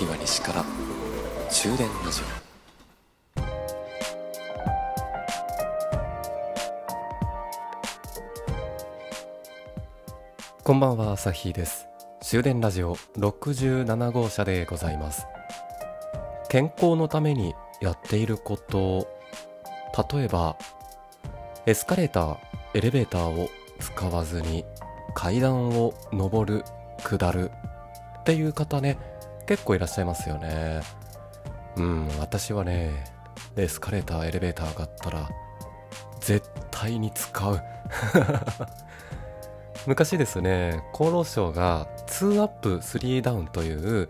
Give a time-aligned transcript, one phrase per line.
[0.00, 0.64] 今西から
[1.50, 2.24] 終電ラジオ
[10.64, 11.86] こんばんは朝日です。
[12.22, 15.26] 終電ラジオ67号車でございます。
[16.48, 19.06] 健康のためにやっていること
[20.14, 20.56] 例えば
[21.66, 22.38] エスカレーター
[22.72, 24.64] エレベーターを使わずに
[25.14, 26.64] 階段を上る
[27.04, 27.50] 下る
[28.20, 28.96] っていう方ね
[29.46, 30.82] 結構いらっしゃいますよね。
[31.76, 33.04] うん私はね
[33.56, 35.28] エスカレーターエレベーターがあったら
[36.20, 37.60] 絶対に使う。
[39.86, 44.08] 昔ですね厚労省が2アップ3ダウンという、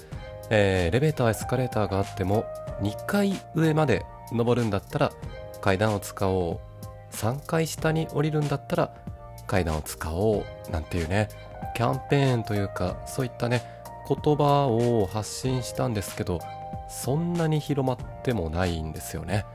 [0.51, 2.45] えー、エレベーターエスカレーターがあっても
[2.83, 5.13] 2階上まで登るんだったら
[5.61, 6.71] 階段を使おう。
[7.13, 8.95] 3階下に降りるんだったら
[9.47, 10.71] 階段を使おう。
[10.71, 11.29] なんていうね
[11.75, 13.63] キャンペーンというかそういったね
[14.15, 16.41] 言葉を発信したんですけど
[16.89, 19.47] そんなに広まってもないんですよね。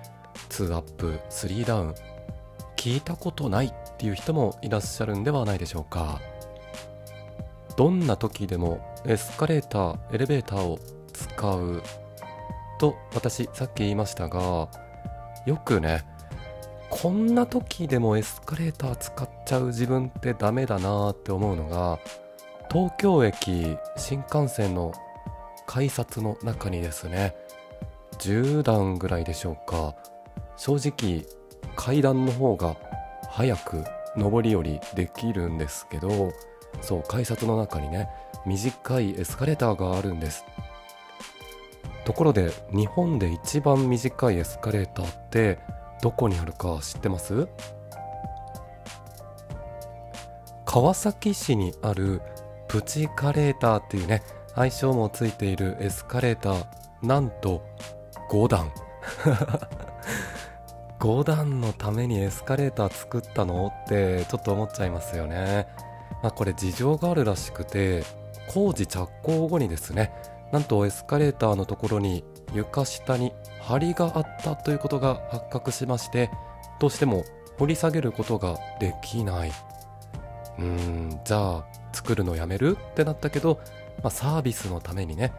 [0.49, 1.95] 2アップ3ダウン。
[2.77, 6.21] 聞いたことないっていう人もいらっしゃるんではないでしょうか。
[7.75, 10.79] どんな時でもエスカレーターエレベーターを
[11.11, 11.83] 使う。
[12.77, 14.69] と私さっき言いましたが
[15.45, 16.03] よくね
[16.89, 21.99] こんな時でもエスカレーター使っちゃう自分ってダメだなって思うのが
[22.71, 24.93] 東京駅新幹線の
[25.65, 27.35] 改札の中にですね
[28.19, 29.95] 10段ぐらいでしょうか
[30.57, 31.25] 正直
[31.75, 32.75] 階段の方が
[33.29, 33.83] 早く
[34.15, 36.31] 上り下りできるんですけど
[36.81, 38.09] そう改札の中にね
[38.45, 40.45] 短いエスカレーターがあるんです。
[42.05, 45.57] ところで日本で一番短いエスカレーターって
[46.03, 47.47] どこにあるか知ってます？
[50.65, 52.21] 川崎市にある
[52.75, 54.21] プチカレーターっていうね
[54.53, 56.65] 愛称もついているエスカレーター
[57.01, 57.63] なんと
[58.29, 58.69] 5段。
[60.99, 65.69] 5段のためにエスカレーター作ったのってちょっと思っちゃいますよね。
[66.21, 68.03] まあこれ事情があるらしくて
[68.53, 70.11] 工事着工後にですね
[70.51, 73.31] なんとエスカレーターのところに床下に
[73.69, 76.29] 梁があったということが発覚しまして
[76.81, 77.23] どうしても
[77.57, 79.53] 掘り下げることができない。
[80.57, 83.59] うーんじゃあ作るのやめるってなったけど、
[84.03, 85.33] まあ、サービスのためにね。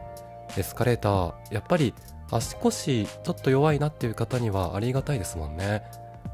[0.57, 1.35] エスカレーター。
[1.53, 1.95] やっぱり
[2.33, 5.85] 足腰ちょっと弱いなっていう方にはありがたいですもんね。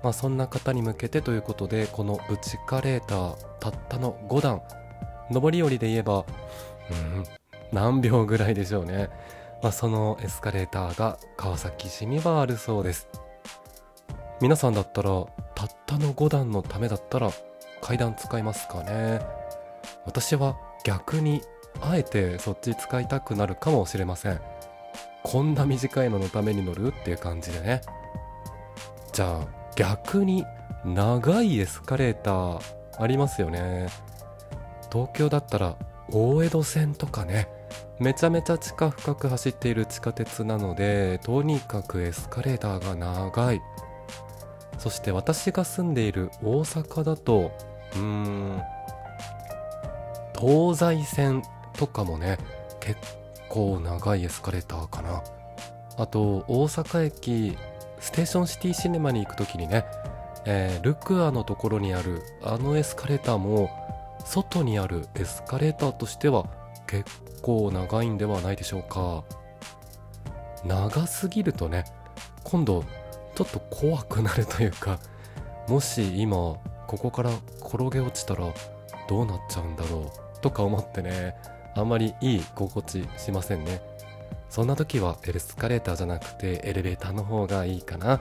[0.02, 4.62] まあそんな方に向けてということでこのブチカレーターたったの5段。
[5.30, 6.24] 上り下りで言えば
[6.90, 7.24] うん
[7.72, 9.10] 何秒ぐらいでしょうね。
[9.62, 13.06] まあ、そのエスカレーターが川崎市にはあるそうです。
[14.40, 15.10] 皆さんだったら
[15.54, 17.30] たったの5段のためだったら
[17.82, 19.41] 階段使いますかね。
[20.04, 21.42] 私は逆に
[21.80, 24.40] あえてそっち使いたくなるかもしれません。
[25.22, 27.80] こんな短いののために乗るっていう感じでね。
[29.12, 29.46] じゃあ
[29.76, 30.44] 逆に
[30.84, 32.60] 長いエスカレーター
[32.98, 33.88] ありますよね。
[34.92, 35.76] 東京だったら
[36.10, 37.48] 大江戸線とかね。
[37.98, 43.62] めちゃめちゃ地下深く走っている地下鉄なのでとにかくエスカレーターが長い。
[44.78, 47.52] そして私が住んでいる大阪だと
[47.94, 48.60] うーん
[50.42, 51.42] 東西線
[51.74, 52.36] とかもね
[52.80, 52.96] 結
[53.48, 55.22] 構長いエスカレーターかな。
[55.96, 57.56] あと大阪駅
[58.00, 59.84] ステーションシティシネマに行く時にね、
[60.44, 63.70] えー、ルクアのところにあるあのエスカレーターも
[64.24, 66.46] 外にあるエスカレーターとしては
[66.88, 67.08] 結
[67.40, 69.22] 構長いんではないでしょうか。
[70.64, 71.84] 長すぎるとね
[72.42, 72.84] 今度
[73.36, 74.98] ちょっと怖くなるというか
[75.68, 78.52] もし今ここから転げ落ちたら
[79.08, 80.31] どうなっちゃうんだろう。
[80.42, 81.34] とか思ってね
[81.74, 83.80] あんまりいい心地しませんね。
[84.50, 88.20] そんな時はエスカレーターじゃなくてエレベーターの方がいいかな。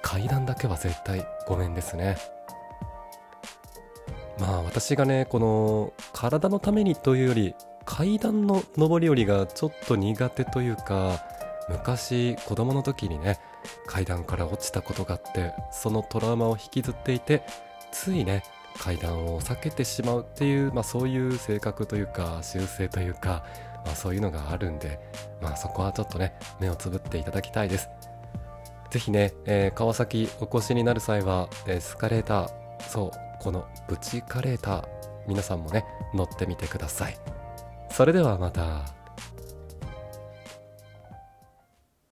[0.00, 2.16] 階段だけは絶対ごめんですね。
[4.38, 7.54] まあ私がねこの体のためにというより
[7.84, 11.22] 階段の上り下りがちょっと苦手というか
[11.68, 13.38] 昔子供の時にね
[13.86, 17.42] 階段から落ちたことがあってそのトラウマを引きずっていて
[17.92, 18.42] ついね
[18.78, 23.44] 階段を避けてしまうっていう、まあ、そういう性格というか習性というか、
[23.84, 25.00] まあ、そういうのがあるんで、
[25.40, 27.88] まあ、そこはちょっとね目をつぶっていただきたいです
[28.90, 32.50] ぜひね、えー、川崎お越しになる際はエスカレーター
[32.80, 34.88] そうこのブチカレーター
[35.26, 35.84] 皆さんもね
[36.14, 37.16] 乗ってみてください
[37.90, 39.05] それではまた。